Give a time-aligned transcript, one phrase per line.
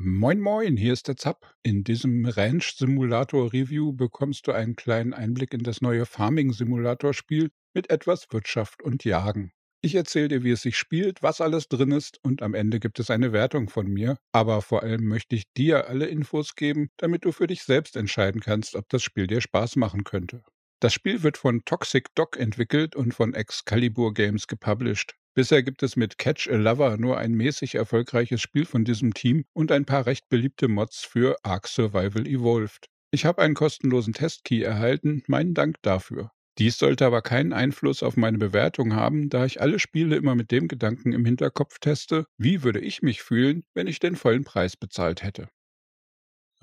[0.00, 1.56] Moin Moin, hier ist der Zapp.
[1.64, 7.12] In diesem Ranch Simulator Review bekommst du einen kleinen Einblick in das neue Farming Simulator
[7.12, 9.50] Spiel mit etwas Wirtschaft und Jagen.
[9.80, 13.00] Ich erzähle dir, wie es sich spielt, was alles drin ist und am Ende gibt
[13.00, 14.18] es eine Wertung von mir.
[14.30, 18.40] Aber vor allem möchte ich dir alle Infos geben, damit du für dich selbst entscheiden
[18.40, 20.44] kannst, ob das Spiel dir Spaß machen könnte.
[20.78, 25.17] Das Spiel wird von Toxic Dog entwickelt und von Excalibur Games gepublished.
[25.38, 29.44] Bisher gibt es mit Catch a Lover nur ein mäßig erfolgreiches Spiel von diesem Team
[29.52, 32.86] und ein paar recht beliebte Mods für Ark Survival Evolved.
[33.12, 36.32] Ich habe einen kostenlosen Testkey erhalten, meinen Dank dafür.
[36.58, 40.50] Dies sollte aber keinen Einfluss auf meine Bewertung haben, da ich alle Spiele immer mit
[40.50, 44.76] dem Gedanken im Hinterkopf teste, wie würde ich mich fühlen, wenn ich den vollen Preis
[44.76, 45.48] bezahlt hätte.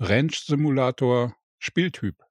[0.00, 2.25] Ranch Simulator Spieltyp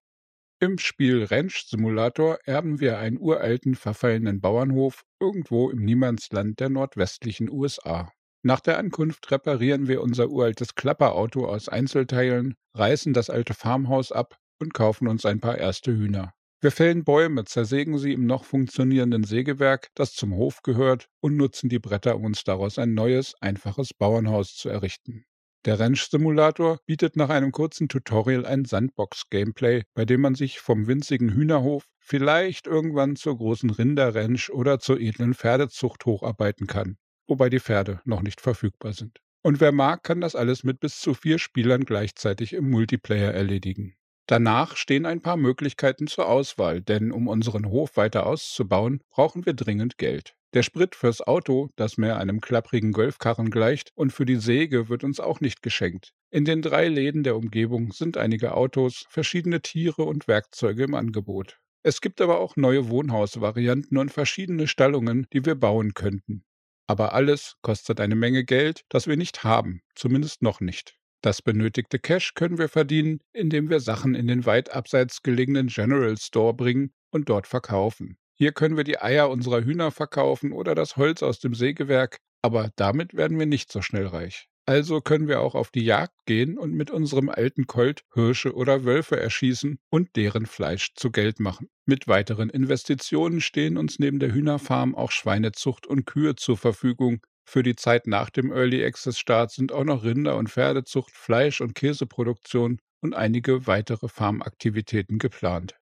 [0.60, 7.50] im Spiel Ranch Simulator erben wir einen uralten, verfallenen Bauernhof irgendwo im Niemandsland der nordwestlichen
[7.50, 8.12] USA.
[8.44, 14.38] Nach der Ankunft reparieren wir unser uraltes Klapperauto aus Einzelteilen, reißen das alte Farmhaus ab
[14.60, 16.34] und kaufen uns ein paar erste Hühner.
[16.62, 21.70] Wir fällen Bäume, zersägen sie im noch funktionierenden Sägewerk, das zum Hof gehört, und nutzen
[21.70, 25.26] die Bretter, um uns daraus ein neues, einfaches Bauernhaus zu errichten.
[25.66, 31.34] Der Ranch-Simulator bietet nach einem kurzen Tutorial ein Sandbox-Gameplay, bei dem man sich vom winzigen
[31.34, 38.00] Hühnerhof vielleicht irgendwann zur großen Rinderranch oder zur edlen Pferdezucht hocharbeiten kann, wobei die Pferde
[38.06, 39.22] noch nicht verfügbar sind.
[39.42, 43.96] Und wer mag, kann das alles mit bis zu vier Spielern gleichzeitig im Multiplayer erledigen.
[44.28, 49.54] Danach stehen ein paar Möglichkeiten zur Auswahl, denn um unseren Hof weiter auszubauen, brauchen wir
[49.54, 50.36] dringend Geld.
[50.56, 55.04] Der Sprit fürs Auto, das mehr einem klapprigen Golfkarren gleicht, und für die Säge wird
[55.04, 56.12] uns auch nicht geschenkt.
[56.32, 61.60] In den drei Läden der Umgebung sind einige Autos, verschiedene Tiere und Werkzeuge im Angebot.
[61.84, 66.44] Es gibt aber auch neue Wohnhausvarianten und verschiedene Stallungen, die wir bauen könnten.
[66.88, 70.98] Aber alles kostet eine Menge Geld, das wir nicht haben, zumindest noch nicht.
[71.26, 76.16] Das benötigte Cash können wir verdienen, indem wir Sachen in den weit abseits gelegenen General
[76.20, 78.20] Store bringen und dort verkaufen.
[78.36, 82.70] Hier können wir die Eier unserer Hühner verkaufen oder das Holz aus dem Sägewerk, aber
[82.76, 84.50] damit werden wir nicht so schnell reich.
[84.68, 88.84] Also können wir auch auf die Jagd gehen und mit unserem alten Colt Hirsche oder
[88.86, 91.70] Wölfe erschießen und deren Fleisch zu Geld machen.
[91.88, 97.22] Mit weiteren Investitionen stehen uns neben der Hühnerfarm auch Schweinezucht und Kühe zur Verfügung.
[97.48, 101.62] Für die Zeit nach dem Early Access Start sind auch noch Rinder- und Pferdezucht, Fleisch-
[101.62, 105.76] und Käseproduktion und einige weitere Farmaktivitäten geplant.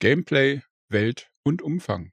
[0.00, 2.12] Gameplay, Welt und Umfang.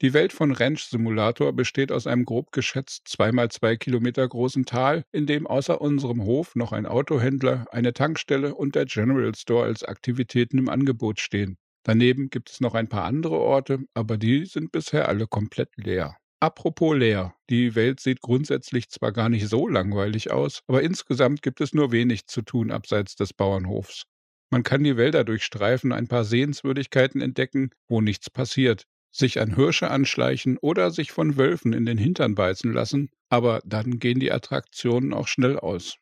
[0.00, 5.04] Die Welt von Ranch Simulator besteht aus einem grob geschätzt zweimal zwei Kilometer großen Tal,
[5.12, 9.82] in dem außer unserem Hof noch ein Autohändler, eine Tankstelle und der General Store als
[9.82, 11.58] Aktivitäten im Angebot stehen.
[11.82, 16.16] Daneben gibt es noch ein paar andere Orte, aber die sind bisher alle komplett leer.
[16.40, 17.34] Apropos leer.
[17.50, 21.90] Die Welt sieht grundsätzlich zwar gar nicht so langweilig aus, aber insgesamt gibt es nur
[21.90, 24.04] wenig zu tun abseits des Bauernhofs.
[24.50, 29.90] Man kann die Wälder durchstreifen, ein paar Sehenswürdigkeiten entdecken, wo nichts passiert, sich an Hirsche
[29.90, 35.12] anschleichen oder sich von Wölfen in den Hintern beißen lassen, aber dann gehen die Attraktionen
[35.12, 35.96] auch schnell aus.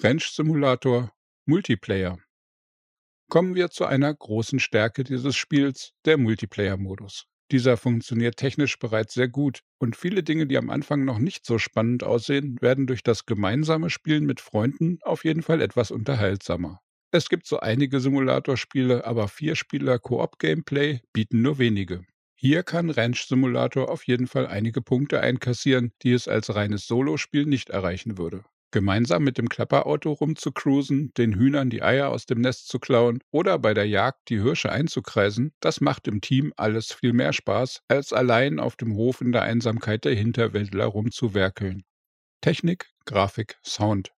[0.00, 1.12] Ranch Simulator
[1.44, 2.18] Multiplayer
[3.28, 7.26] Kommen wir zu einer großen Stärke dieses Spiels, der Multiplayer-Modus.
[7.50, 11.58] Dieser funktioniert technisch bereits sehr gut und viele Dinge, die am Anfang noch nicht so
[11.58, 16.80] spannend aussehen, werden durch das gemeinsame Spielen mit Freunden auf jeden Fall etwas unterhaltsamer.
[17.10, 22.04] Es gibt so einige Simulatorspiele, aber Vier-Spieler Koop-Gameplay bieten nur wenige.
[22.34, 27.46] Hier kann Ranch Simulator auf jeden Fall einige Punkte einkassieren, die es als reines Solospiel
[27.46, 28.44] nicht erreichen würde.
[28.70, 33.58] Gemeinsam mit dem Klapperauto rumzucruisen, den Hühnern die Eier aus dem Nest zu klauen oder
[33.58, 38.12] bei der Jagd die Hirsche einzukreisen, das macht im Team alles viel mehr Spaß, als
[38.12, 41.84] allein auf dem Hof in der Einsamkeit der Hinterwäldler rumzuwerkeln.
[42.42, 44.12] Technik, Grafik, Sound.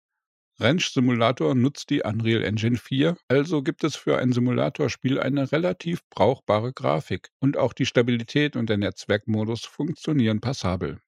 [0.61, 6.01] Ranch Simulator nutzt die Unreal Engine 4, also gibt es für ein Simulatorspiel eine relativ
[6.09, 11.01] brauchbare Grafik und auch die Stabilität und der Netzwerkmodus funktionieren passabel.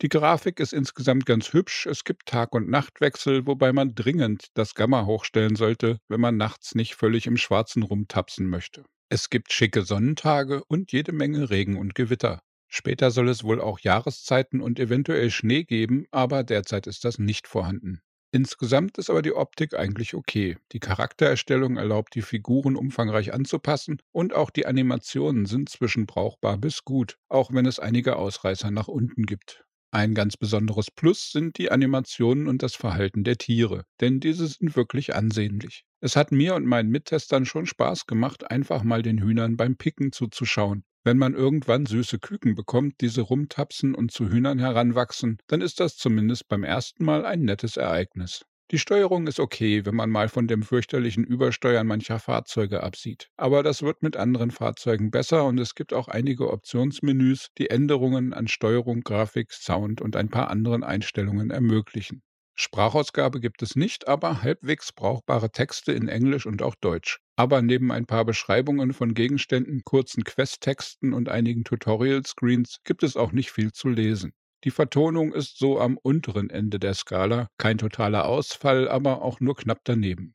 [0.00, 4.76] Die Grafik ist insgesamt ganz hübsch, es gibt Tag- und Nachtwechsel, wobei man dringend das
[4.76, 8.84] Gamma hochstellen sollte, wenn man nachts nicht völlig im Schwarzen rumtapsen möchte.
[9.08, 12.42] Es gibt schicke Sonnentage und jede Menge Regen und Gewitter.
[12.68, 17.48] Später soll es wohl auch Jahreszeiten und eventuell Schnee geben, aber derzeit ist das nicht
[17.48, 18.00] vorhanden.
[18.30, 20.58] Insgesamt ist aber die Optik eigentlich okay.
[20.70, 26.84] Die Charaktererstellung erlaubt, die Figuren umfangreich anzupassen und auch die Animationen sind zwischen brauchbar bis
[26.84, 29.64] gut, auch wenn es einige Ausreißer nach unten gibt.
[29.90, 34.76] Ein ganz besonderes Plus sind die Animationen und das Verhalten der Tiere, denn diese sind
[34.76, 35.84] wirklich ansehnlich.
[36.00, 40.12] Es hat mir und meinen Mittestern schon Spaß gemacht, einfach mal den Hühnern beim Picken
[40.12, 40.84] zuzuschauen.
[41.04, 45.96] Wenn man irgendwann süße Küken bekommt, diese rumtapsen und zu Hühnern heranwachsen, dann ist das
[45.96, 48.44] zumindest beim ersten Mal ein nettes Ereignis.
[48.70, 53.30] Die Steuerung ist okay, wenn man mal von dem fürchterlichen Übersteuern mancher Fahrzeuge absieht.
[53.36, 58.32] Aber das wird mit anderen Fahrzeugen besser und es gibt auch einige Optionsmenüs, die Änderungen
[58.32, 62.22] an Steuerung, Grafik, Sound und ein paar anderen Einstellungen ermöglichen.
[62.54, 67.20] Sprachausgabe gibt es nicht, aber halbwegs brauchbare Texte in Englisch und auch Deutsch.
[67.36, 73.32] Aber neben ein paar Beschreibungen von Gegenständen, kurzen Questtexten und einigen Tutorial-Screens gibt es auch
[73.32, 74.32] nicht viel zu lesen.
[74.64, 79.54] Die Vertonung ist so am unteren Ende der Skala, kein totaler Ausfall, aber auch nur
[79.54, 80.34] knapp daneben.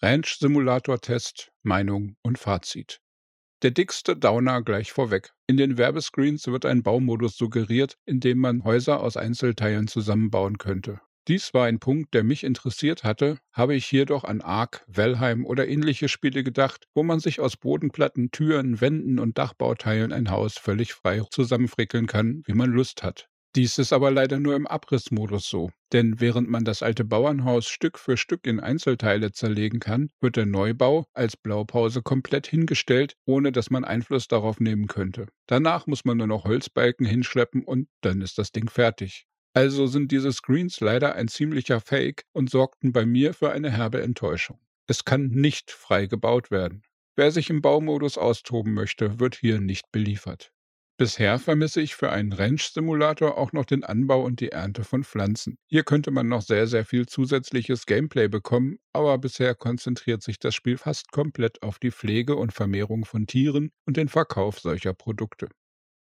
[0.00, 3.00] Ranch Simulator Test, Meinung und Fazit.
[3.62, 5.34] Der dickste Downer gleich vorweg.
[5.46, 11.02] In den Werbescreens wird ein Baumodus suggeriert, in dem man Häuser aus Einzelteilen zusammenbauen könnte.
[11.28, 15.44] Dies war ein Punkt, der mich interessiert hatte, habe ich hier doch an Ark, Valheim
[15.44, 20.56] oder ähnliche Spiele gedacht, wo man sich aus Bodenplatten, Türen, Wänden und Dachbauteilen ein Haus
[20.56, 23.28] völlig frei zusammenfrickeln kann, wie man Lust hat.
[23.56, 27.98] Dies ist aber leider nur im Abrissmodus so, denn während man das alte Bauernhaus Stück
[27.98, 33.68] für Stück in Einzelteile zerlegen kann, wird der Neubau als Blaupause komplett hingestellt, ohne dass
[33.70, 35.26] man Einfluss darauf nehmen könnte.
[35.48, 39.26] Danach muss man nur noch Holzbalken hinschleppen und dann ist das Ding fertig.
[39.52, 44.00] Also sind diese Screens leider ein ziemlicher Fake und sorgten bei mir für eine herbe
[44.00, 44.60] Enttäuschung.
[44.86, 46.84] Es kann nicht frei gebaut werden.
[47.16, 50.52] Wer sich im Baumodus austoben möchte, wird hier nicht beliefert.
[51.00, 55.56] Bisher vermisse ich für einen Ranch-Simulator auch noch den Anbau und die Ernte von Pflanzen.
[55.66, 60.54] Hier könnte man noch sehr, sehr viel zusätzliches Gameplay bekommen, aber bisher konzentriert sich das
[60.54, 65.48] Spiel fast komplett auf die Pflege und Vermehrung von Tieren und den Verkauf solcher Produkte.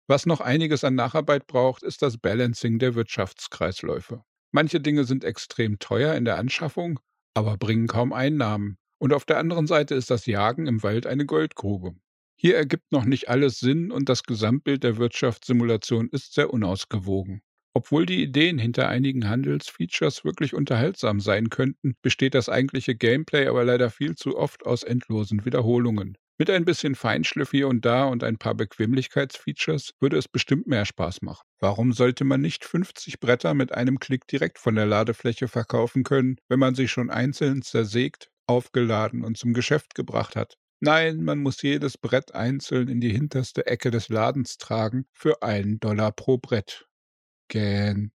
[0.09, 4.25] Was noch einiges an Nacharbeit braucht, ist das Balancing der Wirtschaftskreisläufe.
[4.51, 6.99] Manche Dinge sind extrem teuer in der Anschaffung,
[7.33, 8.77] aber bringen kaum Einnahmen.
[8.97, 11.95] Und auf der anderen Seite ist das Jagen im Wald eine Goldgrube.
[12.41, 17.41] Hier ergibt noch nicht alles Sinn und das Gesamtbild der Wirtschaftssimulation ist sehr unausgewogen.
[17.73, 23.65] Obwohl die Ideen hinter einigen Handelsfeatures wirklich unterhaltsam sein könnten, besteht das eigentliche Gameplay aber
[23.65, 26.17] leider viel zu oft aus endlosen Wiederholungen.
[26.37, 30.85] Mit ein bisschen Feinschliff hier und da und ein paar Bequemlichkeitsfeatures würde es bestimmt mehr
[30.85, 31.43] Spaß machen.
[31.59, 36.37] Warum sollte man nicht 50 Bretter mit einem Klick direkt von der Ladefläche verkaufen können,
[36.47, 40.55] wenn man sie schon einzeln zersägt, aufgeladen und zum Geschäft gebracht hat?
[40.81, 45.79] Nein, man muss jedes Brett einzeln in die hinterste Ecke des Ladens tragen für einen
[45.79, 46.87] Dollar pro Brett.
[47.49, 48.11] Gähn.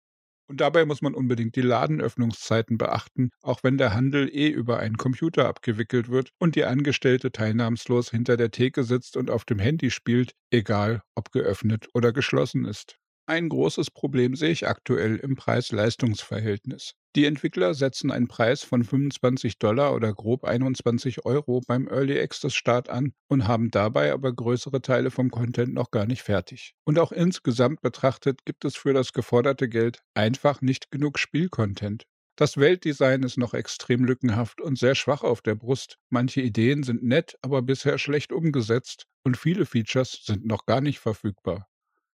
[0.49, 4.97] Und dabei muss man unbedingt die Ladenöffnungszeiten beachten, auch wenn der Handel eh über einen
[4.97, 9.91] Computer abgewickelt wird und die Angestellte teilnahmslos hinter der Theke sitzt und auf dem Handy
[9.91, 12.97] spielt, egal ob geöffnet oder geschlossen ist.
[13.25, 16.95] Ein großes Problem sehe ich aktuell im Preis-Leistungs-Verhältnis.
[17.15, 22.55] Die Entwickler setzen einen Preis von 25 Dollar oder grob 21 Euro beim Early Access
[22.55, 26.73] Start an und haben dabei aber größere Teile vom Content noch gar nicht fertig.
[26.85, 32.07] Und auch insgesamt betrachtet gibt es für das geforderte Geld einfach nicht genug Spielcontent.
[32.35, 35.99] Das Weltdesign ist noch extrem lückenhaft und sehr schwach auf der Brust.
[36.09, 40.97] Manche Ideen sind nett, aber bisher schlecht umgesetzt und viele Features sind noch gar nicht
[40.97, 41.67] verfügbar.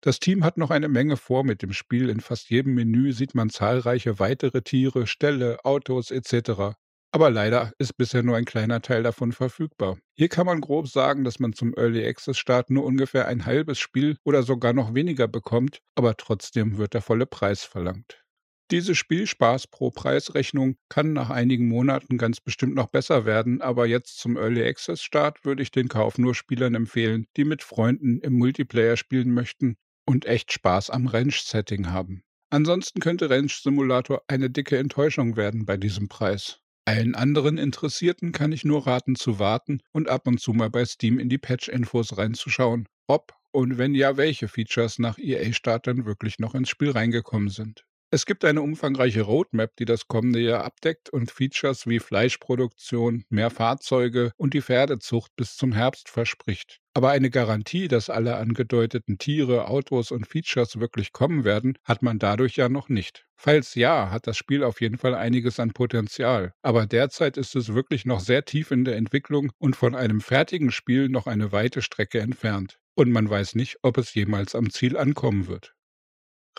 [0.01, 2.09] Das Team hat noch eine Menge vor mit dem Spiel.
[2.09, 6.75] In fast jedem Menü sieht man zahlreiche weitere Tiere, Ställe, Autos etc.
[7.11, 9.97] Aber leider ist bisher nur ein kleiner Teil davon verfügbar.
[10.15, 13.79] Hier kann man grob sagen, dass man zum Early Access Start nur ungefähr ein halbes
[13.79, 18.23] Spiel oder sogar noch weniger bekommt, aber trotzdem wird der volle Preis verlangt.
[18.69, 24.19] Diese Spielspaß pro Preisrechnung kann nach einigen Monaten ganz bestimmt noch besser werden, aber jetzt
[24.19, 28.33] zum Early Access Start würde ich den Kauf nur Spielern empfehlen, die mit Freunden im
[28.33, 32.23] Multiplayer spielen möchten und echt Spaß am Ranch-Setting haben.
[32.49, 36.61] Ansonsten könnte Ranch Simulator eine dicke Enttäuschung werden bei diesem Preis.
[36.85, 40.85] Allen anderen Interessierten kann ich nur raten zu warten und ab und zu mal bei
[40.85, 46.39] Steam in die Patch-Infos reinzuschauen, ob und wenn ja, welche Features nach EA-Start dann wirklich
[46.39, 47.85] noch ins Spiel reingekommen sind.
[48.09, 53.49] Es gibt eine umfangreiche Roadmap, die das kommende Jahr abdeckt und Features wie Fleischproduktion, mehr
[53.49, 56.79] Fahrzeuge und die Pferdezucht bis zum Herbst verspricht.
[56.93, 62.17] Aber eine Garantie, dass alle angedeuteten Tiere, Autos und Features wirklich kommen werden, hat man
[62.17, 63.25] dadurch ja noch nicht.
[63.35, 66.53] Falls ja, hat das Spiel auf jeden Fall einiges an Potenzial.
[66.61, 70.71] Aber derzeit ist es wirklich noch sehr tief in der Entwicklung und von einem fertigen
[70.71, 72.79] Spiel noch eine weite Strecke entfernt.
[72.95, 75.76] Und man weiß nicht, ob es jemals am Ziel ankommen wird.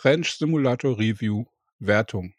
[0.01, 1.43] Ranch Simulator Review
[1.79, 2.33] Wertung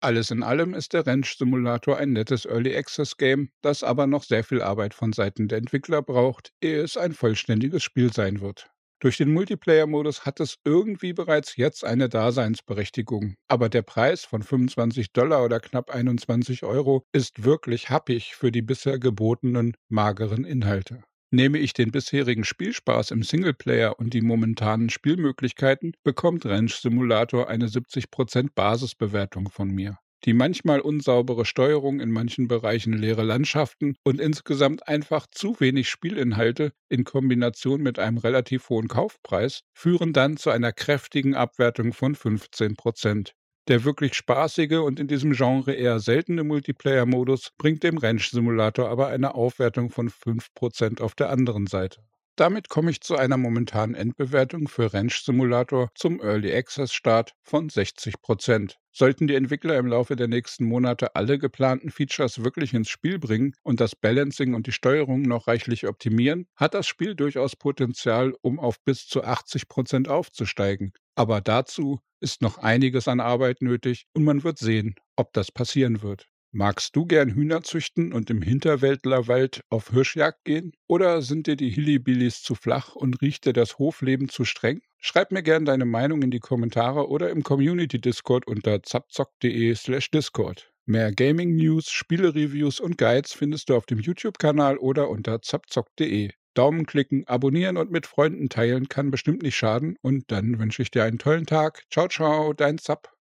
[0.00, 4.22] Alles in allem ist der Ranch Simulator ein nettes Early Access Game, das aber noch
[4.22, 8.70] sehr viel Arbeit von Seiten der Entwickler braucht, ehe es ein vollständiges Spiel sein wird.
[9.00, 15.12] Durch den Multiplayer-Modus hat es irgendwie bereits jetzt eine Daseinsberechtigung, aber der Preis von 25
[15.12, 21.04] Dollar oder knapp 21 Euro ist wirklich happig für die bisher gebotenen mageren Inhalte.
[21.32, 27.68] Nehme ich den bisherigen Spielspaß im Singleplayer und die momentanen Spielmöglichkeiten, bekommt Ranch Simulator eine
[27.68, 29.98] 70% Basisbewertung von mir.
[30.24, 36.72] Die manchmal unsaubere Steuerung, in manchen Bereichen leere Landschaften und insgesamt einfach zu wenig Spielinhalte
[36.88, 42.74] in Kombination mit einem relativ hohen Kaufpreis führen dann zu einer kräftigen Abwertung von 15
[42.74, 43.35] Prozent.
[43.68, 49.34] Der wirklich spaßige und in diesem Genre eher seltene Multiplayer-Modus bringt dem Ranch-Simulator aber eine
[49.34, 52.00] Aufwertung von 5% auf der anderen Seite.
[52.36, 57.70] Damit komme ich zu einer momentanen Endbewertung für Ranch Simulator zum Early Access Start von
[57.70, 58.76] 60 Prozent.
[58.92, 63.54] Sollten die Entwickler im Laufe der nächsten Monate alle geplanten Features wirklich ins Spiel bringen
[63.62, 68.60] und das Balancing und die Steuerung noch reichlich optimieren, hat das Spiel durchaus Potenzial, um
[68.60, 70.92] auf bis zu 80 Prozent aufzusteigen.
[71.14, 76.02] Aber dazu ist noch einiges an Arbeit nötig und man wird sehen, ob das passieren
[76.02, 76.28] wird.
[76.58, 80.72] Magst du gern Hühner züchten und im Hinterwäldlerwald auf Hirschjagd gehen?
[80.86, 84.80] Oder sind dir die Hillibillys zu flach und riecht dir das Hofleben zu streng?
[84.98, 90.72] Schreib mir gern deine Meinung in die Kommentare oder im Community Discord unter zapzock.de/slash Discord.
[90.86, 96.30] Mehr Gaming News, Spiele-Reviews und Guides findest du auf dem YouTube-Kanal oder unter zapzock.de.
[96.54, 99.96] Daumen klicken, abonnieren und mit Freunden teilen kann bestimmt nicht schaden.
[100.00, 101.82] Und dann wünsche ich dir einen tollen Tag.
[101.90, 103.15] Ciao, ciao, dein Zap.